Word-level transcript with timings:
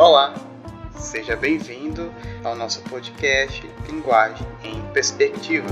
Olá, 0.00 0.32
seja 0.96 1.36
bem-vindo 1.36 2.10
ao 2.42 2.56
nosso 2.56 2.80
podcast 2.84 3.70
Linguagem 3.86 4.46
em 4.64 4.80
Perspectiva. 4.94 5.68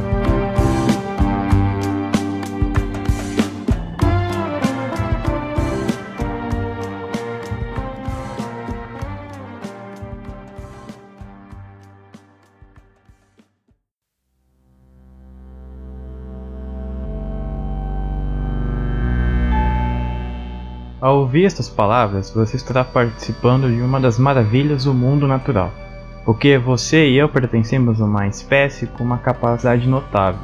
Ao 21.08 21.20
ouvir 21.20 21.46
estas 21.46 21.70
palavras, 21.70 22.30
você 22.30 22.58
estará 22.58 22.84
participando 22.84 23.66
de 23.74 23.80
uma 23.80 23.98
das 23.98 24.18
maravilhas 24.18 24.84
do 24.84 24.92
mundo 24.92 25.26
natural, 25.26 25.72
porque 26.22 26.58
você 26.58 27.08
e 27.08 27.16
eu 27.16 27.30
pertencemos 27.30 27.98
a 27.98 28.04
uma 28.04 28.26
espécie 28.26 28.86
com 28.88 29.04
uma 29.04 29.16
capacidade 29.16 29.88
notável. 29.88 30.42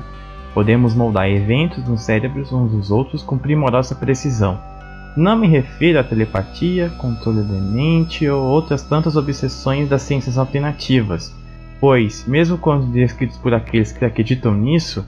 Podemos 0.55 0.95
moldar 0.95 1.29
eventos 1.29 1.87
nos 1.87 2.01
cérebros 2.01 2.51
uns 2.51 2.73
dos 2.73 2.91
outros 2.91 3.23
com 3.23 3.37
primorosa 3.37 3.95
precisão. 3.95 4.59
Não 5.15 5.37
me 5.37 5.47
refiro 5.47 6.01
à 6.01 6.03
telepatia, 6.03 6.89
controle 6.97 7.43
da 7.43 7.61
mente 7.61 8.27
ou 8.27 8.43
outras 8.43 8.81
tantas 8.81 9.17
obsessões 9.17 9.87
das 9.87 10.01
ciências 10.01 10.39
alternativas, 10.39 11.31
pois, 11.79 12.27
mesmo 12.27 12.57
quando 12.57 12.91
descritos 12.91 13.37
por 13.37 13.53
aqueles 13.53 13.93
que 13.93 14.03
acreditam 14.03 14.55
nisso, 14.55 15.07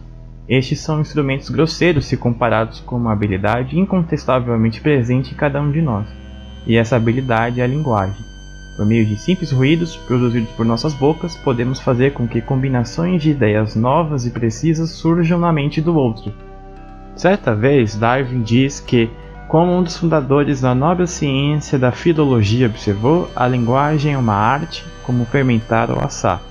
estes 0.48 0.80
são 0.80 1.00
instrumentos 1.00 1.50
grosseiros 1.50 2.06
se 2.06 2.16
comparados 2.16 2.80
com 2.80 2.96
uma 2.96 3.12
habilidade 3.12 3.78
incontestavelmente 3.78 4.80
presente 4.80 5.32
em 5.32 5.36
cada 5.36 5.60
um 5.60 5.70
de 5.70 5.82
nós, 5.82 6.06
e 6.66 6.76
essa 6.76 6.96
habilidade 6.96 7.60
é 7.60 7.64
a 7.64 7.66
linguagem. 7.66 8.24
Por 8.76 8.84
meio 8.84 9.06
de 9.06 9.16
simples 9.16 9.50
ruídos 9.50 9.96
produzidos 9.96 10.50
por 10.50 10.66
nossas 10.66 10.92
bocas, 10.92 11.34
podemos 11.34 11.80
fazer 11.80 12.12
com 12.12 12.28
que 12.28 12.42
combinações 12.42 13.22
de 13.22 13.30
ideias 13.30 13.74
novas 13.74 14.26
e 14.26 14.30
precisas 14.30 14.90
surjam 14.90 15.38
na 15.38 15.52
mente 15.52 15.80
do 15.80 15.96
outro. 15.96 16.32
Certa 17.16 17.54
vez, 17.54 17.96
Darwin 17.96 18.42
diz 18.42 18.78
que, 18.78 19.08
como 19.48 19.72
um 19.72 19.82
dos 19.82 19.96
fundadores 19.96 20.60
da 20.60 20.74
nobre 20.74 21.06
ciência 21.06 21.78
da 21.78 21.90
filologia 21.90 22.66
observou, 22.66 23.30
a 23.34 23.48
linguagem 23.48 24.12
é 24.12 24.18
uma 24.18 24.34
arte, 24.34 24.84
como 25.02 25.24
fermentar 25.24 25.90
ou 25.90 25.98
assar, 25.98 26.42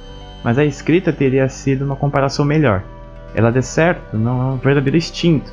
mas 0.44 0.58
a 0.58 0.66
escrita 0.66 1.14
teria 1.14 1.47
sido 1.47 1.86
uma 1.86 1.95
comparação 1.95 2.44
melhor. 2.44 2.81
Ela 3.36 3.52
de 3.52 3.61
certo 3.61 4.17
não 4.17 4.41
é 4.41 4.45
um 4.53 4.58
verdadeiro 4.58 4.95
instinto, 4.95 5.52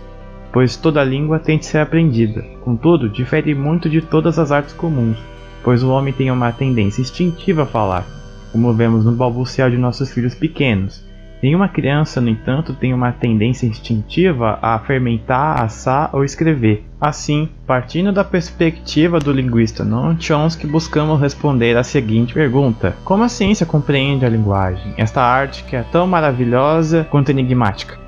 pois 0.53 0.77
toda 0.77 1.03
língua 1.03 1.41
tem 1.41 1.59
de 1.59 1.67
ser 1.67 1.79
aprendida. 1.79 2.43
Contudo, 2.61 3.09
difere 3.09 3.57
muito 3.57 3.91
de 3.91 4.01
todas 4.01 4.39
as 4.39 4.53
artes 4.53 4.73
comuns, 4.73 5.19
pois 5.65 5.83
o 5.83 5.91
homem 5.91 6.13
tem 6.13 6.31
uma 6.31 6.53
tendência 6.53 7.03
instintiva 7.03 7.65
a 7.65 7.67
falar, 7.67 8.07
como 8.53 8.73
vemos 8.73 9.05
no 9.05 9.11
balbuciar 9.11 9.69
de 9.69 9.77
nossos 9.77 10.13
filhos 10.13 10.33
pequenos. 10.33 11.05
Nenhuma 11.43 11.69
criança, 11.69 12.21
no 12.21 12.29
entanto, 12.29 12.73
tem 12.73 12.95
uma 12.95 13.11
tendência 13.11 13.67
instintiva 13.67 14.61
a 14.63 14.79
fermentar, 14.79 15.61
assar 15.61 16.09
ou 16.13 16.25
escrever. 16.25 16.87
Assim, 17.01 17.49
partindo 17.67 18.13
da 18.13 18.23
perspectiva 18.23 19.19
do 19.19 19.33
linguista 19.33 19.85
Noam 19.85 20.17
Chomsky, 20.21 20.69
buscamos 20.69 21.21
responder 21.21 21.77
a 21.77 21.83
seguinte 21.83 22.33
pergunta: 22.33 22.97
Como 23.05 23.25
a 23.25 23.29
ciência 23.29 23.67
compreende 23.67 24.25
a 24.25 24.29
linguagem, 24.29 24.95
esta 24.97 25.21
arte 25.21 25.65
que 25.65 25.75
é 25.75 25.83
tão 25.83 26.07
maravilhosa 26.07 27.05
quanto 27.11 27.31
enigmática? 27.31 27.99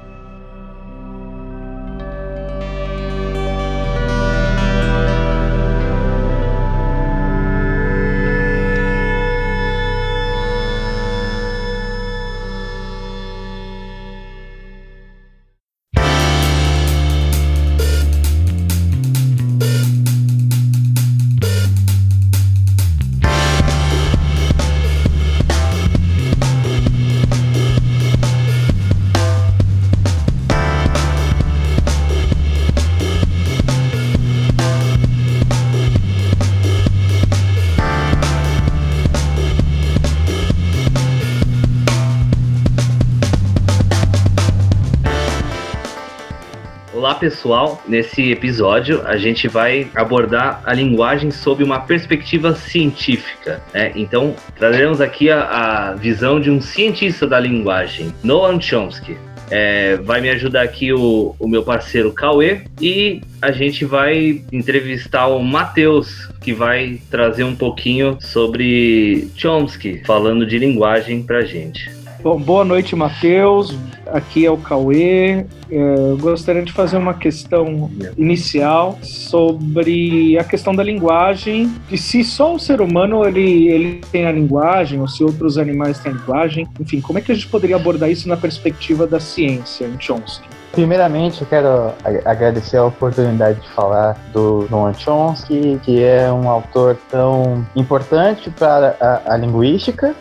Olá 46.94 47.12
pessoal, 47.12 47.82
nesse 47.88 48.30
episódio 48.30 49.04
a 49.04 49.16
gente 49.16 49.48
vai 49.48 49.88
abordar 49.96 50.62
a 50.64 50.72
linguagem 50.72 51.28
sob 51.28 51.64
uma 51.64 51.80
perspectiva 51.80 52.54
científica. 52.54 53.60
Né? 53.74 53.90
Então 53.96 54.36
traremos 54.56 55.00
aqui 55.00 55.28
a, 55.28 55.40
a, 55.40 55.94
visão 55.94 56.40
de 56.40 56.52
um 56.52 56.60
cientista 56.60 57.26
da 57.26 57.40
linguagem, 57.40 58.14
Noam 58.22 58.60
Chomsky. 58.60 59.18
É, 59.50 59.96
vai 59.96 60.20
me 60.20 60.30
ajudar 60.30 60.62
aqui 60.62 60.92
o, 60.92 61.34
o 61.36 61.48
meu 61.48 61.64
parceiro 61.64 62.12
Cauê 62.12 62.60
e 62.80 63.20
a 63.42 63.50
gente 63.50 63.84
vai 63.84 64.44
entrevistar 64.52 65.26
o 65.26 65.42
Matheus, 65.42 66.30
que 66.40 66.52
vai 66.52 67.00
trazer 67.10 67.42
um 67.42 67.56
pouquinho 67.56 68.18
sobre 68.20 69.28
Chomsky, 69.36 70.00
falando 70.06 70.46
de 70.46 70.58
linguagem 70.58 71.24
pra 71.24 71.42
gente. 71.42 72.03
Bom, 72.24 72.40
boa 72.40 72.64
noite, 72.64 72.96
Matheus. 72.96 73.76
Aqui 74.06 74.46
é 74.46 74.50
o 74.50 74.56
Cauê. 74.56 75.44
É, 75.70 76.16
gostaria 76.18 76.62
de 76.62 76.72
fazer 76.72 76.96
uma 76.96 77.12
questão 77.12 77.90
inicial 78.16 78.98
sobre 79.02 80.38
a 80.38 80.42
questão 80.42 80.74
da 80.74 80.82
linguagem. 80.82 81.70
E 81.90 81.98
se 81.98 82.24
só 82.24 82.54
o 82.54 82.58
ser 82.58 82.80
humano 82.80 83.26
ele, 83.26 83.68
ele 83.68 84.00
tem 84.10 84.26
a 84.26 84.32
linguagem, 84.32 85.02
ou 85.02 85.06
se 85.06 85.22
outros 85.22 85.58
animais 85.58 85.98
têm 85.98 86.12
a 86.12 86.14
linguagem. 86.14 86.66
Enfim, 86.80 86.98
como 87.02 87.18
é 87.18 87.20
que 87.20 87.30
a 87.30 87.34
gente 87.34 87.48
poderia 87.48 87.76
abordar 87.76 88.10
isso 88.10 88.26
na 88.26 88.38
perspectiva 88.38 89.06
da 89.06 89.20
ciência 89.20 89.84
em 89.84 90.00
Chomsky? 90.00 90.48
Primeiramente, 90.72 91.42
eu 91.42 91.46
quero 91.46 91.92
agradecer 92.24 92.78
a 92.78 92.86
oportunidade 92.86 93.60
de 93.60 93.68
falar 93.68 94.16
do 94.32 94.66
Noam 94.70 94.94
Chomsky, 94.94 95.78
que 95.84 96.02
é 96.02 96.32
um 96.32 96.48
autor 96.48 96.96
tão 97.10 97.66
importante 97.76 98.48
para 98.48 98.96
a, 98.98 99.34
a 99.34 99.36
linguística 99.36 100.16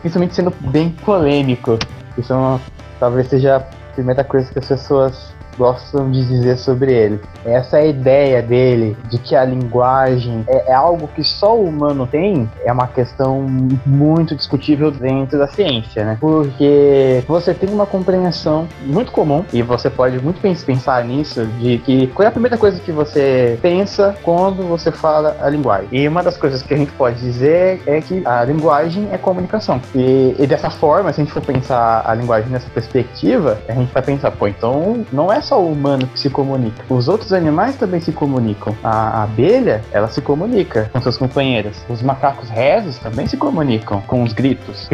principalmente 0.00 0.34
sendo 0.34 0.52
bem 0.70 0.90
polêmico. 0.90 1.78
Isso 2.16 2.32
é 2.32 2.36
uma, 2.36 2.60
talvez 3.00 3.28
seja 3.28 3.56
a 3.56 3.60
primeira 3.94 4.24
coisa 4.24 4.50
que 4.52 4.58
as 4.58 4.66
pessoas 4.66 5.34
gostam 5.56 6.10
de 6.10 6.24
dizer 6.24 6.56
sobre 6.58 6.92
ele. 6.92 7.20
Essa 7.44 7.78
é 7.78 7.88
ideia 7.88 8.42
dele 8.42 8.96
de 9.10 9.18
que 9.18 9.36
a 9.36 9.44
linguagem 9.44 10.44
é, 10.48 10.70
é, 10.70 10.74
algo 10.74 11.08
que 11.08 11.22
só 11.22 11.56
o 11.56 11.64
humano 11.64 12.06
tem 12.06 12.50
é 12.64 12.72
uma 12.72 12.86
questão 12.86 13.42
muito 13.84 14.34
discutível 14.34 14.90
dentro 14.90 15.38
da 15.38 15.46
ciência, 15.46 16.04
né? 16.04 16.16
Porque 16.20 17.22
você 17.26 17.52
tem 17.54 17.70
uma 17.70 17.86
compreensão 17.86 18.66
muito 18.82 19.12
comum 19.12 19.44
e 19.52 19.62
você 19.62 19.90
pode 19.90 20.18
muito 20.20 20.40
bem 20.40 20.54
pensar 20.54 21.04
nisso 21.04 21.44
de 21.58 21.78
que 21.78 22.06
qual 22.08 22.24
é 22.24 22.28
a 22.28 22.32
primeira 22.32 22.56
coisa 22.56 22.80
que 22.80 22.92
você 22.92 23.58
pensa 23.60 24.14
quando 24.22 24.66
você 24.66 24.90
fala 24.90 25.36
a 25.40 25.48
linguagem. 25.48 25.88
E 25.92 26.06
uma 26.08 26.22
das 26.22 26.36
coisas 26.36 26.62
que 26.62 26.72
a 26.72 26.76
gente 26.76 26.92
pode 26.92 27.20
dizer 27.20 27.82
é 27.86 28.00
que 28.00 28.22
a 28.24 28.44
linguagem 28.44 29.08
é 29.12 29.18
comunicação. 29.18 29.80
E, 29.94 30.34
e 30.38 30.46
dessa 30.46 30.70
forma, 30.70 31.12
se 31.12 31.20
a 31.20 31.24
gente 31.24 31.32
for 31.32 31.42
pensar 31.42 32.02
a 32.04 32.14
linguagem 32.14 32.50
nessa 32.50 32.68
perspectiva, 32.70 33.58
a 33.68 33.72
gente 33.72 33.92
vai 33.92 34.02
pensar, 34.02 34.30
pô, 34.30 34.46
então 34.46 35.04
não 35.12 35.32
é 35.32 35.40
só 35.44 35.60
o 35.60 35.70
humano 35.70 36.06
que 36.06 36.18
se 36.18 36.30
comunica. 36.30 36.84
Os 36.88 37.08
outros 37.08 37.32
animais 37.32 37.76
também 37.76 38.00
se 38.00 38.12
comunicam. 38.12 38.74
A 38.82 39.22
abelha, 39.22 39.82
ela 39.92 40.08
se 40.08 40.20
comunica 40.20 40.90
com 40.92 41.00
seus 41.00 41.16
companheiros. 41.16 41.76
Os 41.88 42.02
macacos 42.02 42.48
rezos 42.48 42.98
também 42.98 43.26
se 43.26 43.36
comunicam 43.36 44.00
com 44.02 44.22
os 44.22 44.32
gritos. 44.32 44.88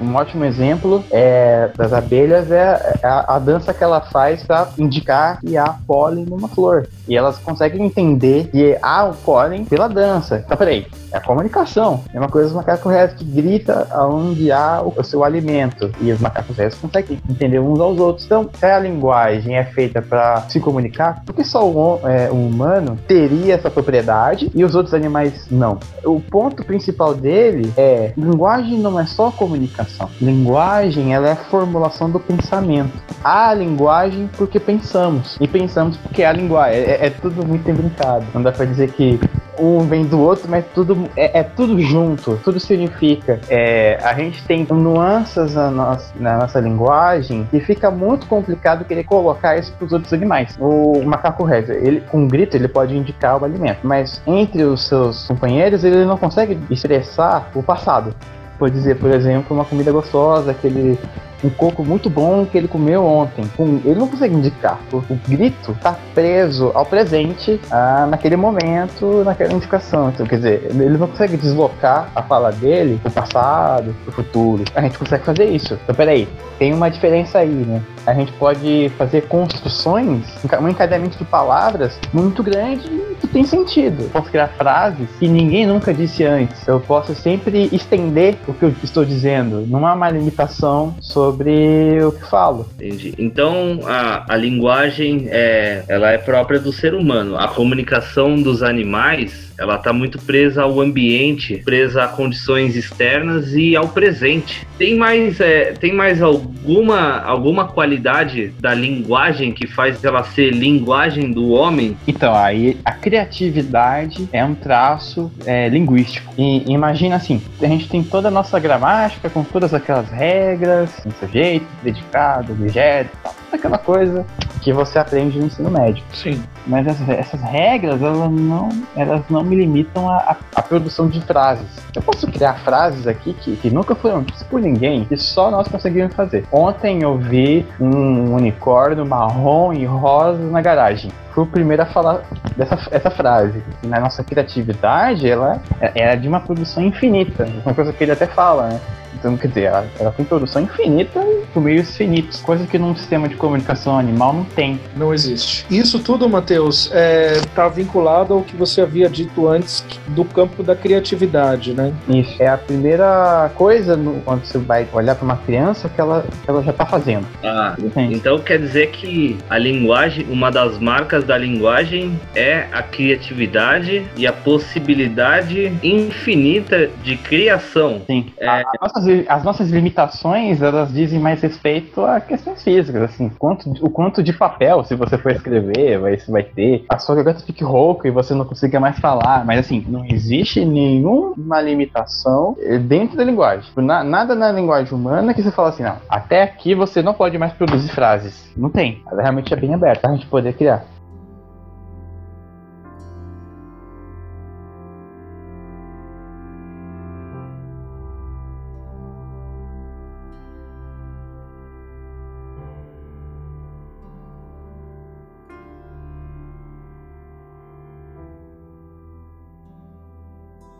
Um 0.00 0.14
ótimo 0.14 0.44
exemplo 0.44 1.04
é, 1.10 1.70
das 1.76 1.92
abelhas 1.92 2.50
é 2.50 2.98
a, 3.02 3.36
a 3.36 3.38
dança 3.38 3.74
que 3.74 3.82
ela 3.82 4.00
faz 4.00 4.42
para 4.42 4.68
indicar 4.78 5.40
que 5.40 5.56
há 5.56 5.74
pólen 5.86 6.24
numa 6.24 6.48
flor. 6.48 6.88
E 7.06 7.16
elas 7.16 7.38
conseguem 7.38 7.84
entender 7.84 8.48
que 8.48 8.76
há 8.80 9.04
o 9.04 9.14
pólen 9.14 9.64
pela 9.64 9.88
dança. 9.88 10.42
Então, 10.44 10.56
peraí, 10.56 10.86
é 11.12 11.16
a 11.16 11.20
comunicação. 11.20 12.04
É 12.12 12.18
uma 12.18 12.28
coisa 12.28 12.48
dos 12.48 12.56
macacos 12.56 12.92
rezos 12.92 13.18
que 13.18 13.24
grita 13.24 13.86
aonde 13.90 14.52
há 14.52 14.82
o, 14.82 14.94
o 14.96 15.02
seu 15.02 15.24
alimento. 15.24 15.90
E 16.00 16.12
os 16.12 16.20
macacos 16.20 16.56
rezos 16.56 16.78
conseguem 16.78 17.20
entender 17.28 17.58
uns 17.58 17.80
aos 17.80 17.98
outros. 17.98 18.26
Então, 18.26 18.48
se 18.52 18.66
a 18.66 18.78
linguagem 18.78 19.56
é 19.56 19.64
feita 19.64 19.87
feita 19.88 20.02
para 20.02 20.42
se 20.48 20.60
comunicar, 20.60 21.22
porque 21.24 21.42
só 21.42 21.68
o, 21.68 22.00
é, 22.06 22.30
o 22.30 22.34
humano 22.34 22.98
teria 23.08 23.54
essa 23.54 23.70
propriedade 23.70 24.50
e 24.54 24.64
os 24.64 24.74
outros 24.74 24.94
animais 24.94 25.46
não? 25.50 25.78
O 26.04 26.20
ponto 26.20 26.64
principal 26.64 27.14
dele 27.14 27.72
é 27.76 28.12
linguagem 28.16 28.78
não 28.78 29.00
é 29.00 29.06
só 29.06 29.30
comunicação. 29.30 30.08
Linguagem 30.20 31.14
ela 31.14 31.28
é 31.28 31.32
a 31.32 31.36
formulação 31.36 32.10
do 32.10 32.20
pensamento. 32.20 32.92
Há 33.24 33.52
linguagem 33.54 34.28
porque 34.36 34.60
pensamos 34.60 35.36
e 35.40 35.48
pensamos 35.48 35.96
porque 35.96 36.22
há 36.22 36.32
linguagem. 36.32 36.80
É, 36.80 37.06
é 37.06 37.10
tudo 37.10 37.44
muito 37.46 37.72
brincado. 37.72 38.24
Não 38.34 38.42
dá 38.42 38.52
para 38.52 38.66
dizer 38.66 38.92
que 38.92 39.18
um 39.58 39.80
vem 39.80 40.04
do 40.04 40.20
outro, 40.20 40.48
mas 40.48 40.64
tudo 40.74 41.08
é, 41.16 41.40
é 41.40 41.42
tudo 41.42 41.78
junto, 41.80 42.38
tudo 42.44 42.60
significa. 42.60 43.40
É, 43.48 43.98
a 44.02 44.14
gente 44.14 44.42
tem 44.44 44.66
nuances 44.70 45.54
na 45.54 45.70
nossa, 45.70 46.12
na 46.16 46.38
nossa 46.38 46.60
linguagem 46.60 47.46
que 47.50 47.60
fica 47.60 47.90
muito 47.90 48.26
complicado 48.26 48.84
querer 48.84 49.04
colocar 49.04 49.56
isso 49.56 49.72
para 49.72 49.86
os 49.86 49.92
outros 49.92 50.12
animais. 50.12 50.56
O 50.60 51.02
macaco 51.04 51.44
rezo, 51.44 51.72
ele 51.72 52.00
com 52.00 52.22
um 52.22 52.28
grito 52.28 52.56
ele 52.56 52.68
pode 52.68 52.96
indicar 52.96 53.40
o 53.40 53.44
alimento, 53.44 53.80
mas 53.82 54.22
entre 54.26 54.62
os 54.64 54.86
seus 54.86 55.26
companheiros 55.26 55.84
ele 55.84 56.04
não 56.04 56.16
consegue 56.16 56.58
expressar 56.70 57.50
o 57.54 57.62
passado. 57.62 58.14
Pode 58.58 58.74
dizer, 58.74 58.98
por 58.98 59.10
exemplo, 59.10 59.56
uma 59.56 59.64
comida 59.64 59.92
gostosa 59.92 60.52
que 60.52 60.66
ele 60.66 60.98
um 61.42 61.50
coco 61.50 61.84
muito 61.84 62.10
bom 62.10 62.44
que 62.44 62.58
ele 62.58 62.68
comeu 62.68 63.04
ontem. 63.04 63.44
ele 63.84 63.98
não 63.98 64.08
consegue 64.08 64.34
indicar. 64.34 64.78
O, 64.92 64.96
o 64.96 65.18
grito 65.28 65.72
está 65.72 65.96
preso 66.14 66.70
ao 66.74 66.84
presente, 66.84 67.60
ah, 67.70 68.06
naquele 68.08 68.36
momento, 68.36 69.22
naquela 69.24 69.52
indicação. 69.52 70.08
Então, 70.08 70.26
quer 70.26 70.36
dizer, 70.36 70.66
ele 70.70 70.98
não 70.98 71.06
consegue 71.06 71.36
deslocar 71.36 72.10
a 72.14 72.22
fala 72.22 72.50
dele 72.50 72.98
pro 73.02 73.10
passado, 73.10 73.94
pro 74.04 74.12
futuro. 74.12 74.64
A 74.74 74.80
gente 74.82 74.98
consegue 74.98 75.24
fazer 75.24 75.44
isso. 75.44 75.78
Então, 75.82 75.94
peraí, 75.94 76.28
tem 76.58 76.74
uma 76.74 76.90
diferença 76.90 77.38
aí, 77.38 77.48
né? 77.48 77.82
A 78.06 78.14
gente 78.14 78.32
pode 78.32 78.90
fazer 78.96 79.22
construções, 79.28 80.24
um 80.60 80.68
encadeamento 80.68 81.18
de 81.18 81.24
palavras 81.24 81.98
muito 82.12 82.42
grande 82.42 82.88
que 83.28 83.34
tem 83.34 83.44
sentido. 83.44 84.10
Posso 84.10 84.30
criar 84.30 84.48
frases 84.48 85.08
que 85.18 85.28
ninguém 85.28 85.66
nunca 85.66 85.92
disse 85.92 86.24
antes. 86.24 86.66
Eu 86.66 86.80
posso 86.80 87.14
sempre 87.14 87.68
estender 87.72 88.36
o 88.46 88.54
que 88.54 88.64
eu 88.64 88.74
estou 88.82 89.04
dizendo. 89.04 89.66
Não 89.66 89.86
há 89.86 89.94
uma 89.94 90.10
limitação 90.10 90.94
sobre 91.00 92.02
o 92.02 92.12
que 92.12 92.28
falo. 92.28 92.66
Entendi. 92.76 93.14
Então 93.18 93.80
a, 93.84 94.32
a 94.32 94.36
linguagem 94.36 95.28
é, 95.30 95.84
ela 95.88 96.10
é 96.10 96.18
própria 96.18 96.58
do 96.58 96.72
ser 96.72 96.94
humano. 96.94 97.36
A 97.36 97.48
comunicação 97.48 98.40
dos 98.40 98.62
animais 98.62 99.48
ela 99.58 99.74
está 99.74 99.92
muito 99.92 100.20
presa 100.20 100.62
ao 100.62 100.80
ambiente, 100.80 101.56
presa 101.64 102.04
a 102.04 102.08
condições 102.08 102.76
externas 102.76 103.54
e 103.54 103.74
ao 103.74 103.88
presente. 103.88 104.64
Tem 104.78 104.94
mais, 104.94 105.40
é, 105.40 105.72
tem 105.72 105.92
mais 105.92 106.22
alguma, 106.22 107.20
alguma 107.22 107.66
qualidade 107.66 108.52
da 108.60 108.72
linguagem 108.72 109.52
que 109.52 109.66
faz 109.66 110.02
ela 110.04 110.22
ser 110.22 110.50
linguagem 110.50 111.32
do 111.32 111.50
homem? 111.50 111.96
Então, 112.06 112.32
aí 112.36 112.76
a 112.84 112.92
criatividade 113.18 114.28
é 114.32 114.44
um 114.44 114.54
traço 114.54 115.30
é, 115.44 115.68
linguístico. 115.68 116.32
E 116.36 116.70
imagina 116.70 117.16
assim, 117.16 117.42
a 117.60 117.66
gente 117.66 117.88
tem 117.88 118.02
toda 118.02 118.28
a 118.28 118.30
nossa 118.30 118.58
gramática 118.60 119.28
com 119.28 119.42
todas 119.42 119.74
aquelas 119.74 120.08
regras, 120.10 120.90
sujeito, 121.18 121.66
dedicado, 121.82 122.52
objeto, 122.52 123.10
tal, 123.22 123.34
aquela 123.52 123.78
coisa 123.78 124.24
que 124.60 124.72
você 124.72 124.98
aprende 124.98 125.38
no 125.38 125.46
ensino 125.46 125.70
médio. 125.70 126.04
Sim. 126.12 126.42
Mas 126.66 126.86
essas, 126.86 127.08
essas 127.08 127.40
regras, 127.42 128.02
elas 128.02 128.30
não, 128.30 128.68
elas 128.96 129.22
não 129.30 129.42
me 129.42 129.56
limitam 129.56 130.08
à, 130.08 130.36
produção 130.68 131.08
de 131.08 131.20
frases. 131.22 131.66
Eu 131.94 132.02
posso 132.02 132.26
criar 132.26 132.54
frases 132.54 133.06
aqui 133.06 133.32
que, 133.32 133.56
que 133.56 133.70
nunca 133.70 133.94
foram 133.94 134.22
ditas 134.22 134.42
por 134.42 134.60
ninguém, 134.60 135.04
que 135.04 135.16
só 135.16 135.50
nós 135.50 135.66
conseguimos 135.68 136.14
fazer. 136.14 136.44
Ontem 136.52 137.02
eu 137.02 137.16
vi 137.16 137.66
um 137.80 138.34
unicórnio 138.34 139.06
marrom 139.06 139.72
e 139.72 139.84
rosa 139.86 140.42
na 140.42 140.60
garagem. 140.60 141.10
Fui 141.32 141.44
o 141.44 141.46
primeiro 141.46 141.82
a 141.82 141.86
falar 141.86 142.22
dessa 142.56 142.78
essa 142.90 143.10
frase. 143.10 143.62
E 143.82 143.86
na 143.86 144.00
nossa 144.00 144.22
criatividade, 144.22 145.28
ela 145.28 145.60
é, 145.80 146.12
é 146.12 146.16
de 146.16 146.28
uma 146.28 146.40
produção 146.40 146.82
infinita. 146.82 147.48
Uma 147.64 147.74
coisa 147.74 147.92
que 147.92 148.04
ele 148.04 148.12
até 148.12 148.26
fala, 148.26 148.68
né? 148.68 148.80
Então, 149.18 149.36
quer 149.36 149.48
dizer, 149.48 149.62
ela, 149.64 149.86
ela 149.98 150.10
tem 150.12 150.24
produção 150.24 150.62
infinita 150.62 151.20
por 151.52 151.62
meios 151.62 151.96
finitos, 151.96 152.40
coisa 152.40 152.66
que 152.66 152.78
num 152.78 152.94
sistema 152.96 153.28
de 153.28 153.36
comunicação 153.36 153.98
animal 153.98 154.32
não 154.32 154.44
tem. 154.44 154.80
Não 154.96 155.12
existe. 155.12 155.66
Isso 155.70 155.98
tudo, 155.98 156.28
Matheus, 156.28 156.86
está 156.86 156.96
é, 156.98 157.40
tá 157.54 157.68
vinculado 157.68 158.34
ao 158.34 158.42
que 158.42 158.56
você 158.56 158.80
havia 158.80 159.08
dito 159.08 159.48
antes 159.48 159.84
do 160.08 160.24
campo 160.24 160.62
da 160.62 160.76
criatividade, 160.76 161.72
né? 161.72 161.92
Isso. 162.08 162.42
É 162.42 162.48
a 162.48 162.58
primeira 162.58 163.50
coisa 163.54 163.96
no, 163.96 164.20
quando 164.20 164.44
você 164.44 164.58
vai 164.58 164.86
olhar 164.92 165.14
para 165.14 165.24
uma 165.24 165.36
criança 165.36 165.88
que 165.88 166.00
ela, 166.00 166.24
que 166.44 166.50
ela 166.50 166.62
já 166.62 166.70
está 166.70 166.86
fazendo. 166.86 167.26
Ah, 167.42 167.76
então 167.96 168.38
quer 168.38 168.58
dizer 168.58 168.90
que 168.90 169.38
a 169.48 169.58
linguagem, 169.58 170.26
uma 170.28 170.50
das 170.50 170.78
marcas 170.78 171.24
da 171.24 171.36
linguagem 171.36 172.18
é 172.34 172.66
a 172.72 172.82
criatividade 172.82 174.06
e 174.16 174.26
a 174.26 174.32
possibilidade 174.32 175.72
infinita 175.82 176.90
de 177.02 177.16
criação. 177.16 178.02
Sim. 178.06 178.26
É... 178.38 178.48
A, 178.48 178.60
a 178.60 178.64
nossas, 178.80 179.06
as 179.28 179.44
nossas 179.44 179.70
limitações, 179.70 180.62
elas 180.62 180.92
dizem 180.92 181.18
mais 181.20 181.40
respeito 181.40 182.04
a 182.04 182.20
questões 182.20 182.62
físicas, 182.62 183.02
assim, 183.02 183.28
quanto, 183.38 183.70
o 183.84 183.90
quanto 183.90 184.22
de 184.22 184.32
papel, 184.32 184.84
se 184.84 184.94
você 184.94 185.18
for 185.18 185.32
escrever, 185.32 185.98
vai, 185.98 186.16
vai 186.28 186.42
ter, 186.42 186.84
a 186.88 186.98
sua 186.98 187.16
garganta 187.16 187.40
fique 187.40 187.64
rouca 187.64 188.08
e 188.08 188.10
você 188.10 188.34
não 188.34 188.44
consiga 188.44 188.78
mais 188.80 188.98
falar, 188.98 189.44
mas 189.44 189.60
assim, 189.60 189.84
não 189.88 190.04
existe 190.04 190.64
nenhuma 190.64 191.60
limitação 191.60 192.56
dentro 192.86 193.16
da 193.16 193.24
linguagem. 193.24 193.70
Na, 193.76 194.02
nada 194.04 194.34
na 194.34 194.50
linguagem 194.52 194.92
humana 194.92 195.34
que 195.34 195.42
você 195.42 195.50
fala 195.50 195.68
assim, 195.70 195.82
não, 195.82 195.96
até 196.08 196.42
aqui 196.42 196.74
você 196.74 197.02
não 197.02 197.14
pode 197.14 197.38
mais 197.38 197.52
produzir 197.52 197.88
frases. 197.88 198.50
Não 198.56 198.70
tem. 198.70 199.02
Ela 199.10 199.22
realmente 199.22 199.52
é 199.52 199.56
bem 199.56 199.74
aberta, 199.74 200.08
a 200.08 200.12
gente 200.12 200.26
poder 200.26 200.52
criar. 200.54 200.84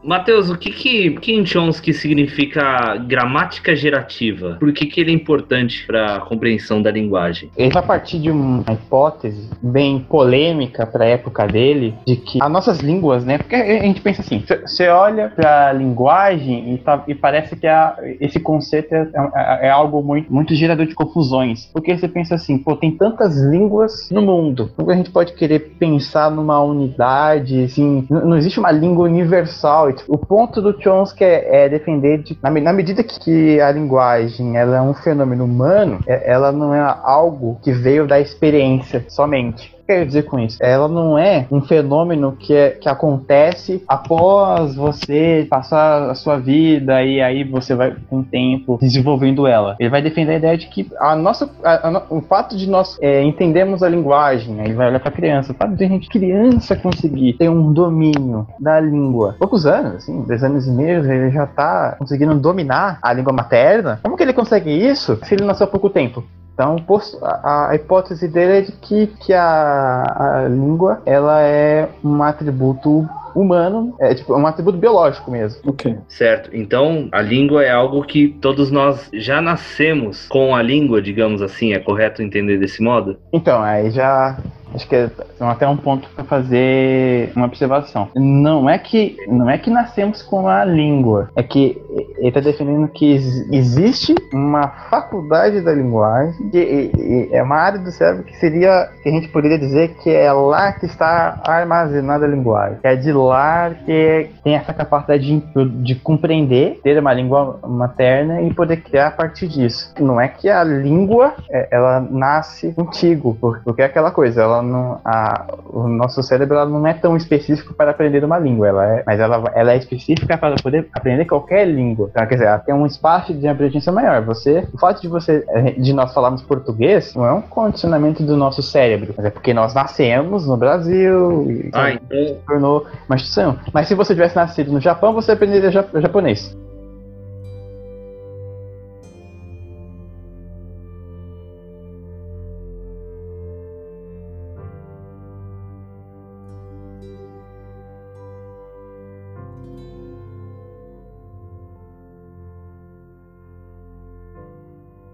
Matheus, 0.09 0.49
o 0.49 0.57
que 0.57 0.71
que, 0.71 1.45
Chomsky 1.45 1.93
significa 1.93 2.97
gramática 2.97 3.77
gerativa? 3.77 4.57
Por 4.59 4.73
que, 4.73 4.87
que 4.87 5.03
ele 5.03 5.11
é 5.11 5.15
importante 5.15 5.87
para 5.87 6.17
a 6.17 6.21
compreensão 6.21 6.81
da 6.81 6.91
linguagem? 6.91 7.51
Ele 7.55 7.71
vai 7.71 7.83
partir 7.83 8.19
de 8.19 8.31
uma 8.31 8.65
hipótese 8.73 9.51
bem 9.63 10.01
polêmica 10.01 10.87
para 10.87 11.05
a 11.05 11.09
época 11.09 11.47
dele, 11.47 11.95
de 12.07 12.17
que 12.17 12.43
as 12.43 12.51
nossas 12.51 12.79
línguas, 12.79 13.23
né? 13.23 13.37
Porque 13.37 13.55
a 13.55 13.83
gente 13.83 14.01
pensa 14.01 14.23
assim, 14.23 14.43
você 14.65 14.89
olha 14.89 15.29
para 15.29 15.69
a 15.69 15.73
linguagem 15.75 16.73
e, 16.73 16.79
tá, 16.79 17.05
e, 17.07 17.15
parece 17.15 17.55
que 17.55 17.67
a, 17.67 17.95
esse 18.19 18.41
conceito 18.41 18.95
é, 18.95 19.11
é, 19.35 19.67
é, 19.67 19.71
algo 19.71 20.03
muito, 20.03 20.33
muito 20.33 20.55
gerador 20.55 20.87
de 20.87 20.95
confusões. 20.95 21.69
Porque 21.71 21.95
você 21.95 22.09
pensa 22.09 22.35
assim, 22.35 22.57
pô, 22.57 22.75
tem 22.75 22.93
tantas 22.93 23.37
línguas 23.37 24.09
no 24.11 24.23
mundo. 24.23 24.73
Como 24.75 24.91
a 24.91 24.97
gente 24.97 25.11
pode 25.11 25.35
querer 25.35 25.75
pensar 25.79 26.31
numa 26.31 26.63
unidade, 26.63 27.65
assim, 27.65 28.07
não 28.09 28.39
existe 28.39 28.59
uma 28.59 28.71
língua 28.71 29.05
universal 29.05 29.98
o 30.07 30.19
ponto 30.19 30.61
do 30.61 30.81
Chomsky 30.81 31.25
é, 31.25 31.65
é 31.65 31.69
defender 31.69 32.23
de, 32.23 32.39
na, 32.43 32.51
na, 32.51 32.73
medida 32.73 33.03
que, 33.03 33.61
a 33.61 33.71
linguagem 33.73 34.57
ela 34.57 34.77
é 34.77 34.81
um 34.81 34.95
fenômeno 34.95 35.45
humano, 35.45 36.01
é, 36.07 36.31
ela 36.31 36.53
não 36.53 36.75
é 36.75 36.81
algo 37.03 37.59
que 37.63 37.73
veio 37.73 38.07
da 38.07 38.21
experiência 38.21 39.05
somente 39.09 39.78
quer 39.89 40.05
dizer 40.05 40.25
com 40.25 40.39
isso? 40.39 40.59
Ela 40.61 40.87
não 40.87 41.19
é 41.19 41.47
um 41.51 41.63
fenômeno 41.63 42.33
que, 42.33 42.55
é, 42.55 42.71
que 42.71 42.89
acontece 42.91 43.83
após 43.89 44.75
você 44.75 45.47
passar 45.49 46.11
a 46.11 46.15
sua 46.15 46.37
vida 46.39 47.03
e 47.03 47.23
aí 47.23 47.43
você 47.43 47.75
vai 47.75 47.97
com 48.11 48.21
o 48.21 48.25
tempo 48.25 48.79
desenvolvendo 48.79 49.47
ela. 49.47 49.77
Ele 49.81 49.89
vai 49.89 50.03
defender 50.03 50.33
a 50.33 50.37
ideia 50.37 50.59
de 50.59 50.67
que 50.67 50.91
a 51.01 51.17
nossa, 51.17 51.51
a, 51.65 51.89
a, 51.89 52.03
o 52.11 52.21
fato 52.21 52.55
de 52.55 52.69
nós 52.69 52.99
é, 53.01 53.23
entendermos 53.23 53.83
a 53.83 53.89
linguagem, 53.89 54.61
aí 54.61 54.75
vai 54.75 54.89
olhar 54.89 55.01
para 55.01 55.09
a 55.09 55.13
criança, 55.13 55.53
o 55.53 55.55
fato 55.55 55.75
de 55.75 55.85
a 55.85 55.89
gente 55.89 56.09
criança 56.09 56.77
conseguir 56.77 57.33
ter 57.35 57.49
um 57.49 57.73
domínio 57.73 58.47
da 58.61 58.79
língua, 58.79 59.37
poucos 59.39 59.65
anos, 59.65 59.97
assim, 59.97 60.23
dois 60.23 60.45
anos 60.45 60.67
e 60.67 60.71
meio, 60.71 61.11
ele 61.11 61.31
já 61.31 61.45
está 61.45 61.97
conseguindo 61.99 62.35
dominar 62.35 62.99
a 63.01 63.13
língua 63.13 63.33
materna. 63.33 64.01
Como 64.03 64.17
que 64.17 64.23
ele 64.23 64.35
consegue 64.35 64.71
isso 64.71 65.19
se 65.23 65.35
ele 65.35 65.45
nasceu 65.45 65.65
há 65.65 65.71
pouco 65.71 65.89
tempo? 65.89 66.23
Então, 66.59 66.77
a, 67.23 67.71
a, 67.71 67.75
hipótese 67.77 68.27
dele 68.27 68.59
é 68.59 68.61
de 68.63 68.73
que, 68.73 69.07
que 69.07 69.33
a, 69.33 70.03
a 70.43 70.49
língua 70.49 71.01
ela 71.07 71.41
é 71.41 71.89
um 72.03 72.21
atributo 72.21 73.09
humano, 73.33 73.95
é 74.01 74.13
tipo 74.13 74.37
um 74.37 74.45
atributo 74.45 74.77
biológico 74.77 75.31
mesmo. 75.31 75.61
Ok. 75.65 75.97
Certo. 76.09 76.51
Então, 76.53 77.09
a 77.13 77.23
língua 77.23 77.63
é 77.63 77.71
algo 77.71 78.03
que 78.03 78.37
todos 78.41 78.73
nós 78.73 79.09
já 79.13 79.41
nascemos 79.41 80.27
com 80.27 80.53
a 80.53 80.61
língua, 80.61 81.01
digamos 81.01 81.43
assim. 81.43 81.75
É 81.75 81.79
correto 81.79 82.23
entender 82.23 82.59
desse 82.59 82.83
modo? 82.83 83.17
Então, 83.33 83.63
aí 83.63 83.93
já 83.93 84.37
acho 84.75 84.89
que 84.89 84.97
é 84.97 85.11
até 85.41 85.67
um 85.67 85.77
ponto 85.77 86.09
para 86.11 86.25
fazer 86.25 87.33
uma 87.35 87.47
observação. 87.47 88.09
Não 88.15 88.69
é 88.69 88.79
que 88.79 89.17
não 89.29 89.49
é 89.49 89.59
que 89.59 89.71
nascemos 89.71 90.23
com 90.23 90.49
a 90.49 90.65
língua, 90.65 91.31
é 91.37 91.43
que 91.43 91.81
ele 92.19 92.29
está 92.29 92.41
definindo 92.41 92.89
que 92.89 93.13
existe 93.53 94.15
uma 94.33 94.69
faculdade 94.91 95.61
da 95.61 95.73
linguagem, 95.73 96.51
que 96.51 97.29
é 97.33 97.43
uma 97.43 97.57
área 97.57 97.79
do 97.79 97.91
cérebro 97.91 98.25
que 98.25 98.37
seria 98.37 98.91
que 99.03 99.09
a 99.09 99.13
gente 99.13 99.29
poderia 99.29 99.59
dizer 99.59 99.95
que 100.03 100.11
é 100.11 100.33
lá 100.33 100.73
que 100.73 100.87
está 100.87 101.41
armazenada 101.47 102.25
a 102.25 102.29
linguagem, 102.29 102.79
é 102.83 102.97
de 102.97 103.13
lá 103.13 103.71
que 103.71 104.31
tem 104.43 104.55
essa 104.55 104.73
capacidade 104.73 105.41
de, 105.41 105.69
de 105.83 105.95
compreender, 105.95 106.81
ter 106.83 106.99
uma 106.99 107.13
língua 107.13 107.59
materna 107.67 108.43
e 108.43 108.53
poder 108.53 108.79
criar 108.79 109.09
a 109.09 109.11
partir 109.11 109.49
disso. 109.49 109.93
Não 109.99 110.21
é 110.21 110.29
que 110.29 110.49
a 110.49 110.63
língua 110.65 111.35
é, 111.51 111.69
ela 111.71 112.01
nasce 112.01 112.73
contigo, 112.73 113.37
porque 113.65 113.83
é 113.83 113.85
aquela 113.85 114.11
coisa, 114.11 114.43
ela 114.43 114.58
ela 114.59 114.63
não, 114.63 115.01
a, 115.05 115.47
o 115.67 115.89
nosso 115.89 116.23
cérebro 116.23 116.65
não 116.67 116.87
é 116.87 116.95
tão 116.95 117.17
específico 117.17 117.75
para 117.75 117.91
aprender 117.91 118.25
uma 118.25 118.39
língua, 118.39 118.69
ela 118.69 118.87
é, 118.87 119.03
mas 119.07 119.21
ela, 119.21 119.51
ela 119.55 119.73
é 119.73 119.77
específica 119.77 120.37
para 120.37 120.57
poder 120.57 120.89
aprender 120.93 121.25
qualquer 121.25 121.67
língua. 121.67 122.09
Então, 122.11 122.27
quer 122.27 122.35
dizer, 122.35 122.47
ela 122.47 122.59
tem 122.59 122.75
um 122.75 122.87
espaço 122.87 123.33
de 123.33 123.47
abrangência 123.47 123.93
maior. 123.93 124.23
Você, 124.23 124.67
o 124.73 124.79
fato 124.79 125.01
de 125.01 125.09
você, 125.09 125.45
de 125.79 125.93
nós 125.93 126.13
falarmos 126.13 126.43
português, 126.43 127.15
não 127.15 127.27
é 127.27 127.33
um 127.33 127.43
condicionamento 127.43 128.23
do 128.23 128.37
nosso 128.37 128.63
cérebro, 128.63 129.15
mas 129.17 129.27
é 129.27 129.31
porque 129.31 129.55
nós 129.55 129.75
nascemos 129.75 130.47
no 130.47 130.57
Brasil 130.57 131.51
e 131.51 131.71
ah, 131.73 131.93
então... 131.93 132.37
tornou 132.47 132.87
uma 133.09 133.17
instituição. 133.17 133.57
Mas 133.73 133.89
se 133.89 133.95
você 133.95 134.15
tivesse 134.15 134.37
nascido 134.37 134.73
no 134.73 134.81
Japão, 134.81 135.13
você 135.13 135.33
aprenderia 135.33 135.71
japonês. 135.71 136.57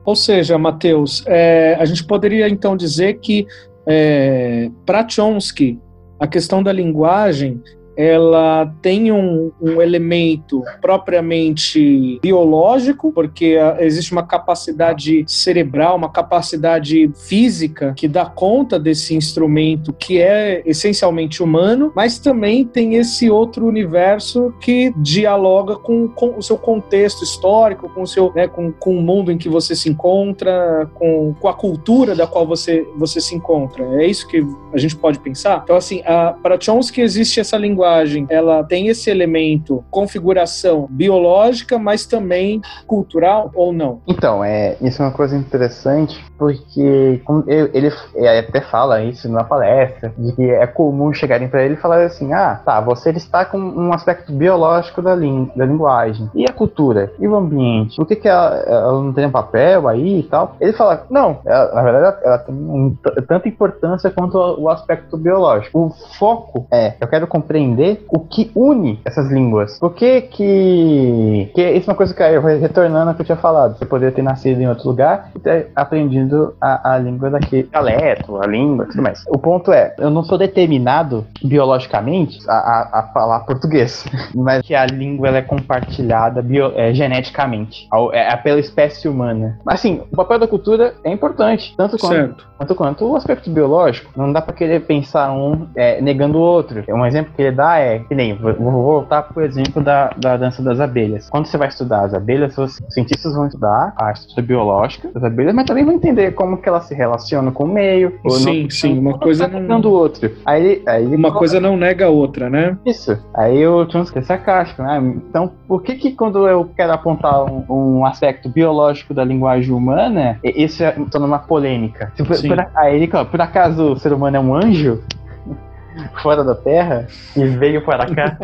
Ou 0.04 0.14
seja, 0.14 0.58
Matheus, 0.58 1.24
é, 1.26 1.76
a 1.78 1.84
gente 1.84 2.04
poderia 2.04 2.48
então 2.48 2.76
dizer 2.76 3.14
que 3.20 3.46
é, 3.86 4.70
para 4.84 5.08
Chomsky 5.08 5.78
a 6.18 6.26
questão 6.26 6.62
da 6.62 6.72
linguagem 6.72 7.62
ela 7.96 8.72
tem 8.82 9.12
um, 9.12 9.52
um, 9.60 9.80
elemento 9.80 10.62
propriamente 10.80 12.18
biológico, 12.22 13.12
porque 13.12 13.56
existe 13.78 14.12
uma 14.12 14.26
capacidade 14.26 15.24
cerebral, 15.26 15.96
uma 15.96 16.10
capacidade 16.10 17.10
física 17.14 17.94
que 17.96 18.08
dá 18.08 18.26
conta 18.26 18.78
desse 18.78 19.14
instrumento 19.14 19.92
que 19.92 20.20
é 20.20 20.62
essencialmente 20.66 21.42
humano, 21.42 21.92
mas 21.94 22.18
também 22.18 22.64
tem 22.64 22.94
esse 22.94 23.30
outro 23.30 23.66
universo 23.66 24.52
que 24.60 24.92
dialoga 24.96 25.76
com, 25.76 26.08
com 26.08 26.38
o 26.38 26.42
seu 26.42 26.58
contexto 26.58 27.22
histórico, 27.22 27.88
com 27.90 28.02
o 28.02 28.06
seu, 28.06 28.32
né, 28.34 28.48
com, 28.48 28.72
com 28.72 28.96
o 28.96 29.02
mundo 29.02 29.30
em 29.30 29.38
que 29.38 29.48
você 29.48 29.76
se 29.76 29.88
encontra, 29.88 30.90
com, 30.94 31.34
com 31.38 31.48
a 31.48 31.54
cultura 31.54 32.14
da 32.14 32.26
qual 32.26 32.46
você, 32.46 32.86
você 32.96 33.20
se 33.20 33.34
encontra. 33.34 33.84
É 34.02 34.06
isso 34.06 34.26
que 34.26 34.44
a 34.72 34.78
gente 34.78 34.96
pode 34.96 35.18
pensar. 35.18 35.60
Então, 35.62 35.76
assim, 35.76 36.02
para 36.42 36.60
Chomsky 36.60 37.00
existe 37.00 37.40
essa 37.40 37.56
linguagem 37.56 37.83
linguagem 37.84 38.26
ela 38.30 38.64
tem 38.64 38.88
esse 38.88 39.10
elemento 39.10 39.84
configuração 39.90 40.86
biológica, 40.90 41.78
mas 41.78 42.06
também 42.06 42.60
cultural 42.86 43.50
ou 43.54 43.72
não? 43.72 44.00
Então, 44.06 44.42
é, 44.42 44.76
isso 44.80 45.02
é 45.02 45.04
uma 45.04 45.12
coisa 45.12 45.36
interessante 45.36 46.24
porque 46.38 47.22
ele, 47.46 47.92
ele 48.14 48.38
até 48.38 48.60
fala 48.60 49.02
isso 49.02 49.28
na 49.28 49.44
palestra, 49.44 50.12
de 50.16 50.32
que 50.32 50.50
é 50.50 50.66
comum 50.66 51.12
chegarem 51.12 51.48
para 51.48 51.64
ele 51.64 51.74
e 51.74 51.78
falar 51.78 52.04
assim: 52.04 52.32
ah, 52.32 52.60
tá, 52.64 52.80
você 52.80 53.10
está 53.10 53.44
com 53.44 53.58
um 53.58 53.92
aspecto 53.92 54.32
biológico 54.32 55.02
da, 55.02 55.14
da 55.14 55.66
linguagem. 55.66 56.30
E 56.34 56.44
a 56.48 56.52
cultura? 56.54 57.12
E 57.18 57.26
o 57.26 57.34
ambiente? 57.34 57.96
Por 57.96 58.06
que, 58.06 58.16
que 58.16 58.28
ela, 58.28 58.56
ela 58.66 59.02
não 59.02 59.12
tem 59.12 59.26
um 59.26 59.30
papel 59.30 59.88
aí 59.88 60.20
e 60.20 60.22
tal? 60.22 60.56
Ele 60.60 60.72
fala: 60.72 61.06
não, 61.10 61.38
ela, 61.44 61.74
na 61.74 61.82
verdade 61.82 62.16
ela, 62.22 62.38
tem 62.38 62.54
um, 62.54 62.96
tanta 63.26 63.48
importância 63.48 64.10
quanto 64.10 64.38
o 64.38 64.68
aspecto 64.68 65.16
biológico. 65.16 65.86
O 65.86 65.90
foco 66.18 66.66
é: 66.70 66.94
eu 67.00 67.08
quero 67.08 67.26
compreender 67.26 68.04
o 68.08 68.20
que 68.20 68.50
une 68.54 69.00
essas 69.04 69.30
línguas. 69.30 69.78
Por 69.78 69.94
que 69.94 70.22
que... 70.22 71.50
que 71.54 71.70
isso 71.72 71.90
é 71.90 71.92
uma 71.92 71.96
coisa 71.96 72.14
que 72.14 72.22
eu 72.22 72.42
retornando 72.42 73.10
ao 73.10 73.14
que 73.14 73.22
eu 73.22 73.26
tinha 73.26 73.36
falado. 73.36 73.78
Você 73.78 73.84
poderia 73.84 74.14
ter 74.14 74.22
nascido 74.22 74.60
em 74.60 74.68
outro 74.68 74.88
lugar 74.88 75.30
e 75.34 75.38
ter 75.38 75.70
aprendido 75.74 76.54
a, 76.60 76.94
a 76.94 76.98
língua 76.98 77.30
daquele 77.30 77.64
dialeto, 77.64 78.40
a 78.40 78.46
língua 78.46 78.86
tudo 78.86 79.02
mais. 79.02 79.24
O 79.28 79.38
ponto 79.38 79.72
é, 79.72 79.94
eu 79.98 80.10
não 80.10 80.22
sou 80.24 80.38
determinado 80.38 81.26
biologicamente 81.42 82.38
a, 82.48 82.54
a, 82.54 83.00
a 83.00 83.02
falar 83.12 83.40
português, 83.40 84.04
mas 84.34 84.62
que 84.62 84.74
a 84.74 84.86
língua 84.86 85.28
ela 85.28 85.38
é 85.38 85.42
compartilhada 85.42 86.42
bio, 86.44 86.72
é, 86.74 86.92
geneticamente, 86.92 87.88
é, 88.12 88.32
é 88.32 88.36
pela 88.36 88.60
espécie 88.60 89.08
humana. 89.08 89.58
Assim, 89.66 90.02
o 90.12 90.16
papel 90.16 90.38
da 90.38 90.46
cultura 90.46 90.94
é 91.02 91.10
importante, 91.10 91.74
tanto 91.76 91.98
quanto, 91.98 92.46
quanto, 92.58 92.74
quanto 92.74 93.04
o 93.06 93.16
aspecto 93.16 93.50
biológico. 93.50 94.10
Não 94.16 94.32
dá 94.32 94.42
para 94.42 94.54
querer 94.54 94.80
pensar 94.80 95.32
um 95.32 95.68
é, 95.74 96.00
negando 96.00 96.38
o 96.38 96.40
outro. 96.40 96.84
Um 96.88 97.06
exemplo 97.06 97.32
que 97.34 97.42
ele 97.42 97.52
dá 97.52 97.78
é, 97.78 98.00
que 98.00 98.14
nem, 98.14 98.34
vou 98.34 98.54
voltar 98.54 99.22
pro 99.22 99.44
exemplo 99.44 99.82
da, 99.82 100.10
da 100.16 100.36
dança 100.36 100.62
das 100.62 100.80
abelhas. 100.80 101.28
Quando 101.30 101.46
você 101.46 101.56
vai 101.56 101.68
estudar 101.68 102.02
as 102.02 102.14
abelhas, 102.14 102.56
os 102.58 102.80
cientistas 102.90 103.34
vão 103.34 103.46
estudar 103.46 103.94
a 103.96 104.12
estrutura 104.12 104.46
biológica 104.46 105.08
das 105.12 105.24
abelhas, 105.24 105.54
mas 105.54 105.64
também 105.64 105.84
vão 105.84 105.94
entender 105.94 106.32
como 106.32 106.58
que 106.58 106.68
elas 106.68 106.84
se 106.84 106.94
relacionam 106.94 107.52
com 107.52 107.64
o 107.64 107.68
meio. 107.68 108.12
Sim, 108.28 108.68
sim, 108.70 108.98
uma 108.98 109.18
coisa 109.18 109.48
tá 109.48 109.58
não... 109.58 109.80
do 109.80 109.90
outro. 109.90 110.30
Aí, 110.44 110.82
aí 110.86 111.06
uma 111.06 111.32
coisa 111.32 111.60
não 111.60 111.76
nega 111.76 112.06
a 112.06 112.10
outra, 112.10 112.50
né? 112.50 112.76
Isso. 112.84 113.18
Aí 113.34 113.60
eu 113.60 113.86
tinha 113.86 114.02
essa 114.02 114.34
sarcástico, 114.34 114.82
né? 114.82 114.98
Então, 115.28 115.50
por 115.66 115.82
que 115.82 115.94
que 115.94 116.12
quando 116.12 116.33
eu 116.38 116.70
quero 116.76 116.92
apontar 116.92 117.44
um, 117.44 117.64
um 117.68 118.06
aspecto 118.06 118.48
biológico 118.48 119.14
da 119.14 119.24
linguagem 119.24 119.72
humana, 119.72 120.38
isso 120.42 120.82
é 120.82 120.92
torna 121.10 121.26
uma 121.26 121.38
polêmica? 121.38 122.12
Se 122.16 122.22
por, 122.22 122.40
por, 122.40 122.70
aí, 122.76 123.08
por 123.08 123.40
acaso 123.40 123.92
o 123.92 123.98
ser 123.98 124.12
humano 124.12 124.36
é 124.36 124.40
um 124.40 124.54
anjo? 124.54 125.02
fora 126.22 126.44
da 126.44 126.54
Terra 126.54 127.06
e 127.36 127.44
veio 127.44 127.84
para 127.84 128.12
cá? 128.14 128.38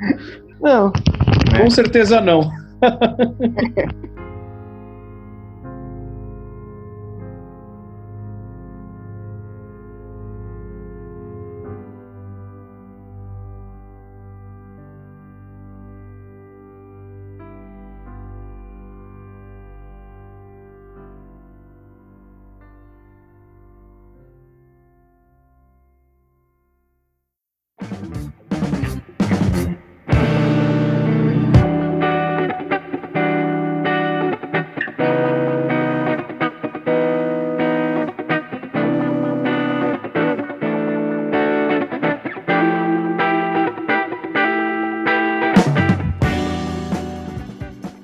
não. 0.60 0.92
Com 1.56 1.70
certeza 1.70 2.20
não. 2.20 2.50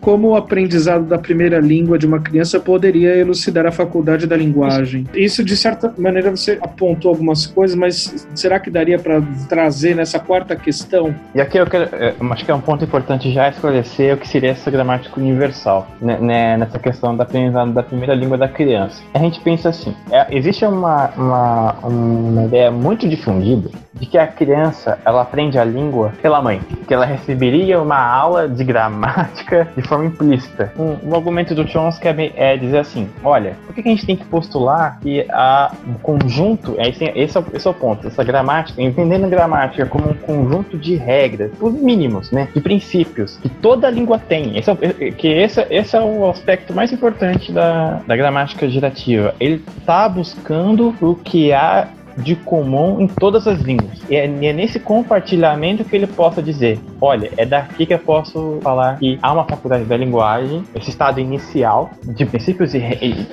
como 0.05 0.29
o 0.29 0.37
aprendizado 0.37 1.05
da 1.07 1.17
primeira 1.17 1.59
língua 1.59 1.99
de 1.99 2.07
uma 2.07 2.21
criança 2.21 2.61
poderia 2.61 3.17
elucidar 3.17 3.67
a 3.67 3.73
faculdade 3.73 4.27
da 4.27 4.37
linguagem. 4.37 5.07
Isso, 5.15 5.43
de 5.43 5.57
certa 5.57 5.93
maneira, 5.97 6.31
você 6.31 6.59
apontou 6.61 7.11
algumas 7.11 7.47
coisas, 7.47 7.75
mas 7.75 8.27
será 8.35 8.61
que 8.61 8.71
daria 8.71 8.99
para 8.99 9.23
trazer 9.49 9.97
nessa 9.97 10.21
quarta 10.21 10.55
questão? 10.55 11.15
E 11.35 11.41
aqui 11.41 11.57
eu 11.57 11.67
quero, 11.67 11.89
eu 11.97 12.09
é, 12.09 12.15
acho 12.33 12.45
que 12.45 12.51
é 12.51 12.55
um 12.55 12.61
ponto 12.61 12.85
importante 12.85 13.33
já 13.33 13.49
esclarecer 13.49 14.15
o 14.15 14.19
que 14.19 14.29
seria 14.29 14.51
essa 14.51 14.71
gramática 14.71 15.19
universal, 15.19 15.89
né, 16.03 16.19
né, 16.21 16.57
nessa 16.59 16.79
questão 16.79 17.17
da 17.17 17.25
aprendizado 17.25 17.73
da 17.73 17.83
primeira 17.83 18.15
língua 18.15 18.37
da 18.37 18.47
criança. 18.47 19.03
A 19.15 19.19
gente 19.19 19.41
pensa 19.41 19.71
assim, 19.71 19.95
é, 20.11 20.27
existe 20.31 20.67
uma, 20.67 21.09
uma, 21.17 21.73
uma 21.83 22.45
ideia 22.45 22.71
muito 22.71 23.09
difundida 23.09 23.71
de 23.95 24.07
que 24.07 24.19
a 24.19 24.27
criança 24.27 24.99
ela 25.05 25.23
aprende 25.23 25.59
a 25.59 25.65
língua 25.65 26.13
pela 26.21 26.43
mãe, 26.43 26.61
que 26.87 26.93
ela 26.93 27.07
receberia 27.07 27.81
uma 27.81 27.99
aula 27.99 28.49
de 28.49 28.65
gramática 28.65 29.69
de 29.77 29.83
forma 29.95 30.07
implícita. 30.07 30.73
Um, 30.77 31.11
um 31.11 31.15
argumento 31.15 31.55
do 31.55 31.67
Chomsky 31.67 32.09
é, 32.09 32.33
é, 32.37 32.57
dizer 32.57 32.79
assim: 32.79 33.09
olha, 33.23 33.57
por 33.67 33.75
que, 33.75 33.81
a 33.81 33.91
gente 33.91 34.05
tem 34.07 34.17
que 34.17 34.25
postular 34.25 34.99
que 35.01 35.27
a, 35.31 35.73
um 35.87 35.95
conjunto, 35.95 36.75
é, 36.79 36.89
esse, 36.89 37.05
esse, 37.05 37.39
é, 37.39 37.45
esse 37.53 37.67
é 37.67 37.71
o 37.71 37.75
ponto, 37.75 38.07
essa 38.07 38.25
gramática, 38.25 38.81
entendendo 38.83 39.25
a 39.25 39.29
gramática 39.29 39.87
como 39.87 40.11
um 40.11 40.15
conjunto 40.15 40.77
de 40.77 40.97
regras, 40.97 41.53
por 41.59 41.73
mínimos, 41.73 42.31
né, 42.31 42.49
de 42.53 42.61
princípios, 42.61 43.37
que 43.37 43.49
toda 43.49 43.89
língua 43.91 44.19
tem. 44.19 44.59
Esse 44.59 44.71
é, 44.71 44.77
que 45.13 45.29
esse, 45.29 45.65
esse 45.71 45.97
é 45.97 46.01
o 46.01 46.29
aspecto 46.29 46.75
mais 46.75 46.93
importante 46.93 47.53
da, 47.53 48.01
da 48.07 48.17
gramática 48.17 48.69
gerativa. 48.69 49.35
Ele 49.39 49.63
está 49.79 50.09
buscando 50.09 50.95
o 51.01 51.15
que 51.15 51.53
há 51.53 51.89
de 52.17 52.37
comum 52.37 53.01
em 53.01 53.07
todas 53.07 53.47
as 53.47 53.61
línguas. 53.61 54.01
E 54.09 54.17
é, 54.17 54.25
é, 54.25 54.53
nesse 54.53 54.79
compartilhamento 54.79 55.85
que 55.85 55.97
ele 55.97 56.07
possa 56.07 56.43
dizer: 56.43 56.79
olha, 57.01 57.31
é 57.37 57.45
daqui 57.45 57.87
que 57.87 57.95
eu 57.95 57.99
posso 57.99 58.59
falar 58.63 58.99
que 58.99 59.19
há 59.23 59.33
uma 59.33 59.45
faculdade 59.45 59.85
da 59.85 59.97
linguagem, 59.97 60.65
esse 60.75 60.91
estado 60.91 61.21
inicial 61.21 61.91
de 62.05 62.25
princípios 62.25 62.75
e 62.75 62.79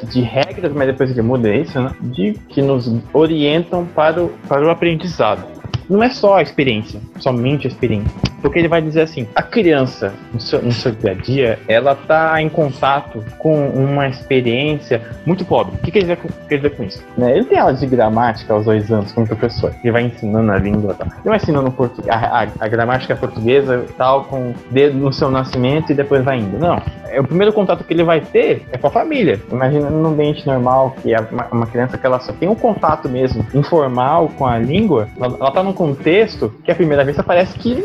de 0.03 0.21
regras, 0.21 0.71
mas 0.73 0.87
depois 0.87 1.11
ele 1.11 1.21
muda 1.21 1.53
isso, 1.53 1.79
né? 1.79 1.91
De 2.01 2.33
que 2.49 2.61
nos 2.61 2.91
orientam 3.13 3.85
para 3.85 4.23
o, 4.23 4.29
para 4.47 4.65
o 4.65 4.69
aprendizado. 4.69 5.43
Não 5.91 6.01
é 6.01 6.09
só 6.09 6.37
a 6.37 6.41
experiência, 6.41 7.01
somente 7.19 7.67
a 7.67 7.69
experiência. 7.69 8.09
Porque 8.41 8.57
ele 8.57 8.67
vai 8.67 8.81
dizer 8.81 9.01
assim: 9.01 9.27
a 9.35 9.43
criança, 9.43 10.13
no 10.33 10.39
seu, 10.39 10.61
no 10.61 10.71
seu 10.71 10.91
dia 10.93 11.11
a 11.11 11.13
dia, 11.13 11.59
ela 11.67 11.93
tá 11.93 12.41
em 12.41 12.49
contato 12.49 13.23
com 13.37 13.69
uma 13.69 14.07
experiência 14.07 15.01
muito 15.25 15.45
pobre. 15.45 15.75
O 15.75 15.77
que, 15.79 15.91
que 15.91 15.99
ele 15.99 16.17
quer 16.47 16.55
dizer 16.55 16.75
com 16.75 16.83
isso? 16.83 17.03
Né? 17.17 17.37
Ele 17.37 17.45
tem 17.45 17.59
aula 17.59 17.73
de 17.73 17.85
gramática 17.85 18.53
aos 18.53 18.65
dois 18.65 18.91
anos 18.91 19.11
como 19.11 19.27
professor. 19.27 19.73
Ele 19.83 19.91
vai 19.91 20.03
ensinando 20.03 20.51
a 20.51 20.57
língua 20.57 20.93
tal. 20.93 21.07
Ele 21.07 21.29
vai 21.29 21.37
ensinando 21.37 21.73
a, 22.09 22.15
a, 22.15 22.47
a 22.59 22.67
gramática 22.67 23.15
portuguesa 23.15 23.85
tal, 23.97 24.23
com 24.23 24.53
dedo 24.71 24.97
no 24.97 25.13
seu 25.13 25.29
nascimento 25.29 25.91
e 25.91 25.95
depois 25.95 26.23
vai 26.23 26.39
indo. 26.39 26.57
Não. 26.57 26.81
É, 27.11 27.19
o 27.19 27.23
primeiro 27.25 27.51
contato 27.51 27.83
que 27.83 27.93
ele 27.93 28.03
vai 28.03 28.21
ter 28.21 28.65
é 28.71 28.77
com 28.77 28.87
a 28.87 28.91
família. 28.91 29.39
Imagina 29.51 29.89
num 29.89 30.07
ambiente 30.07 30.47
normal, 30.47 30.95
que 31.01 31.13
é 31.13 31.19
uma, 31.19 31.47
uma 31.51 31.67
criança 31.67 31.97
que 31.97 32.05
ela 32.05 32.19
só 32.19 32.31
tem 32.31 32.47
um 32.47 32.55
contato 32.55 33.09
mesmo 33.09 33.45
informal 33.53 34.29
com 34.37 34.45
a 34.45 34.57
língua, 34.57 35.09
ela, 35.19 35.37
ela 35.39 35.51
tá 35.51 35.61
num 35.61 35.73
contexto 35.81 36.53
que 36.63 36.71
a 36.71 36.75
primeira 36.75 37.03
vez 37.03 37.17
parece 37.25 37.57
que 37.57 37.83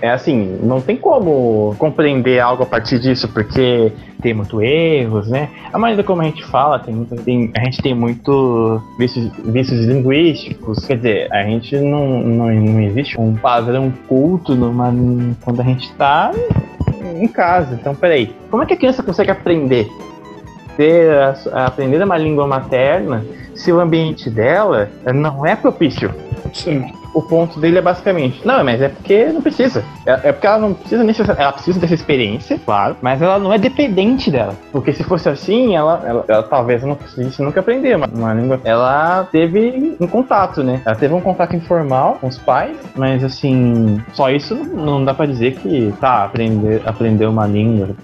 é 0.00 0.10
assim, 0.10 0.58
não 0.62 0.80
tem 0.80 0.96
como 0.96 1.74
compreender 1.78 2.40
algo 2.40 2.62
a 2.62 2.66
partir 2.66 2.98
disso, 2.98 3.28
porque 3.28 3.92
tem 4.22 4.32
muito 4.32 4.62
erros, 4.62 5.28
né? 5.28 5.50
A 5.70 5.78
maneira 5.78 6.02
como 6.02 6.22
a 6.22 6.24
gente 6.24 6.42
fala, 6.46 6.78
tem 6.78 6.94
muito, 6.94 7.14
tem, 7.16 7.50
a 7.54 7.60
gente 7.64 7.82
tem 7.82 7.94
muito 7.94 8.80
vícios, 8.98 9.30
vícios 9.44 9.84
linguísticos, 9.84 10.84
quer 10.86 10.96
dizer, 10.96 11.32
a 11.32 11.42
gente 11.44 11.76
não, 11.76 12.20
não, 12.20 12.50
não 12.50 12.80
existe 12.80 13.20
um 13.20 13.34
padrão 13.34 13.92
culto 14.08 14.54
numa, 14.54 14.94
quando 15.42 15.60
a 15.60 15.64
gente 15.64 15.90
está 15.90 16.32
em 17.20 17.28
casa. 17.28 17.74
Então, 17.78 17.94
peraí, 17.94 18.34
como 18.50 18.62
é 18.62 18.66
que 18.66 18.72
a 18.72 18.76
criança 18.78 19.02
consegue 19.02 19.30
aprender? 19.30 19.86
Ter, 20.76 21.10
aprender 21.52 22.02
uma 22.02 22.16
língua 22.16 22.46
materna 22.46 23.24
se 23.54 23.72
o 23.72 23.80
ambiente 23.80 24.30
dela 24.30 24.90
não 25.14 25.44
é 25.44 25.54
propício? 25.54 26.14
Sim 26.52 26.84
o 27.16 27.22
ponto 27.22 27.58
dele 27.58 27.78
é 27.78 27.80
basicamente, 27.80 28.46
não, 28.46 28.62
mas 28.62 28.82
é 28.82 28.90
porque 28.90 29.24
não 29.32 29.40
precisa. 29.40 29.82
É, 30.04 30.28
é 30.28 30.32
porque 30.32 30.46
ela 30.46 30.58
não 30.58 30.74
precisa 30.74 31.02
necessariamente, 31.02 31.42
ela 31.42 31.52
precisa 31.52 31.80
dessa 31.80 31.94
experiência, 31.94 32.60
claro, 32.62 32.94
mas 33.00 33.22
ela 33.22 33.38
não 33.38 33.50
é 33.50 33.56
dependente 33.56 34.30
dela. 34.30 34.54
Porque 34.70 34.92
se 34.92 35.02
fosse 35.02 35.26
assim, 35.26 35.74
ela, 35.74 36.02
ela, 36.04 36.24
ela 36.28 36.42
talvez 36.42 36.82
não 36.82 36.94
conseguisse 36.94 37.40
nunca 37.40 37.60
aprender 37.60 37.96
uma, 37.96 38.06
uma, 38.06 38.34
língua. 38.34 38.60
Ela 38.64 39.26
teve 39.32 39.96
um 39.98 40.06
contato, 40.06 40.62
né? 40.62 40.82
Ela 40.84 40.94
teve 40.94 41.14
um 41.14 41.20
contato 41.22 41.56
informal 41.56 42.18
com 42.20 42.26
os 42.26 42.36
pais, 42.36 42.76
mas 42.94 43.24
assim, 43.24 43.98
só 44.12 44.30
isso 44.30 44.54
não 44.54 45.02
dá 45.02 45.14
para 45.14 45.24
dizer 45.24 45.54
que, 45.54 45.94
tá, 45.98 46.22
aprender, 46.22 46.82
aprender 46.84 47.24
uma 47.24 47.46
língua. 47.46 47.96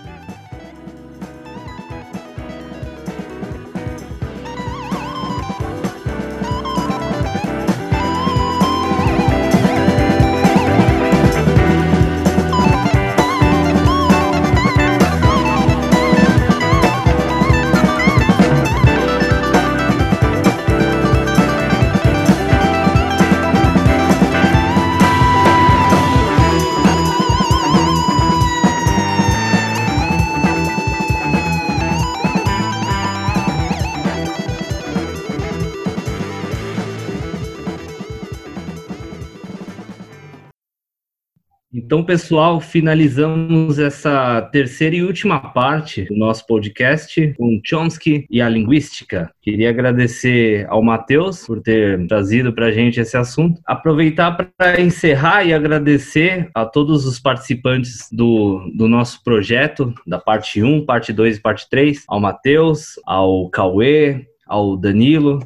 Então, 41.92 42.02
pessoal, 42.02 42.58
finalizamos 42.58 43.78
essa 43.78 44.40
terceira 44.50 44.96
e 44.96 45.02
última 45.02 45.38
parte 45.38 46.04
do 46.04 46.16
nosso 46.16 46.46
podcast 46.46 47.34
com 47.36 47.60
Chomsky 47.62 48.24
e 48.30 48.40
a 48.40 48.48
linguística. 48.48 49.30
Queria 49.42 49.68
agradecer 49.68 50.66
ao 50.70 50.82
Matheus 50.82 51.46
por 51.46 51.60
ter 51.60 52.06
trazido 52.06 52.50
para 52.50 52.68
a 52.68 52.72
gente 52.72 52.98
esse 52.98 53.14
assunto. 53.14 53.60
Aproveitar 53.66 54.32
para 54.56 54.80
encerrar 54.80 55.44
e 55.44 55.52
agradecer 55.52 56.48
a 56.54 56.64
todos 56.64 57.04
os 57.04 57.20
participantes 57.20 58.08
do, 58.10 58.72
do 58.74 58.88
nosso 58.88 59.22
projeto, 59.22 59.92
da 60.06 60.18
parte 60.18 60.62
1, 60.62 60.86
parte 60.86 61.12
2 61.12 61.36
e 61.36 61.40
parte 61.42 61.68
3, 61.68 62.04
ao 62.08 62.18
Matheus, 62.18 62.94
ao 63.04 63.50
Cauê, 63.50 64.26
ao 64.46 64.78
Danilo, 64.78 65.40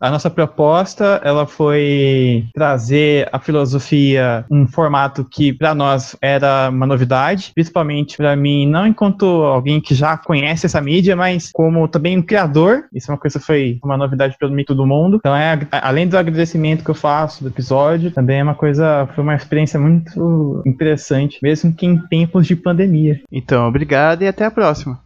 a 0.00 0.10
nossa 0.10 0.30
proposta, 0.30 1.20
ela 1.24 1.46
foi 1.46 2.46
trazer 2.54 3.28
a 3.32 3.38
filosofia 3.38 4.44
um 4.50 4.66
formato 4.66 5.24
que 5.24 5.52
para 5.52 5.74
nós 5.74 6.16
era 6.20 6.70
uma 6.70 6.86
novidade, 6.86 7.52
principalmente 7.54 8.16
para 8.16 8.34
mim, 8.34 8.66
não 8.66 8.86
enquanto 8.86 9.26
alguém 9.26 9.80
que 9.80 9.94
já 9.94 10.16
conhece 10.16 10.66
essa 10.66 10.80
mídia, 10.80 11.14
mas 11.14 11.50
como 11.52 11.86
também 11.88 12.18
um 12.18 12.22
criador. 12.22 12.84
Isso 12.94 13.10
é 13.10 13.14
uma 13.14 13.20
coisa 13.20 13.38
que 13.38 13.44
foi 13.44 13.78
uma 13.84 13.96
novidade 13.96 14.36
para 14.38 14.48
mim 14.48 14.64
todo 14.64 14.86
mundo. 14.86 15.18
Então 15.18 15.34
é 15.34 15.58
além 15.70 16.08
do 16.08 16.16
agradecimento 16.16 16.84
que 16.84 16.90
eu 16.90 16.94
faço 16.94 17.42
do 17.42 17.50
episódio, 17.50 18.10
também 18.10 18.40
é 18.40 18.42
uma 18.42 18.54
coisa, 18.54 19.08
foi 19.14 19.22
uma 19.22 19.34
experiência 19.34 19.78
muito 19.78 20.62
interessante, 20.66 21.38
mesmo 21.42 21.72
que 21.72 21.86
em 21.86 21.98
tempos 22.08 22.46
de 22.46 22.56
pandemia. 22.56 23.20
Então, 23.30 23.68
obrigado 23.68 24.22
e 24.22 24.28
até 24.28 24.44
a 24.44 24.50
próxima. 24.50 25.00